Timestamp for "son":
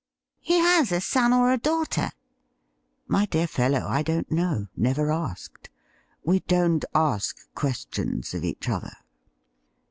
0.99-1.31